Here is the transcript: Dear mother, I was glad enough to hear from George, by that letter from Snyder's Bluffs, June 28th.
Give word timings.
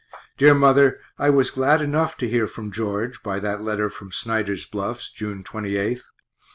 Dear 0.35 0.55
mother, 0.55 0.97
I 1.19 1.29
was 1.29 1.51
glad 1.51 1.79
enough 1.79 2.17
to 2.17 2.27
hear 2.27 2.47
from 2.47 2.71
George, 2.71 3.21
by 3.21 3.37
that 3.41 3.61
letter 3.61 3.87
from 3.87 4.11
Snyder's 4.11 4.65
Bluffs, 4.65 5.11
June 5.11 5.43
28th. 5.43 6.05